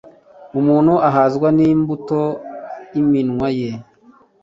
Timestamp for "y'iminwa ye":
2.93-3.69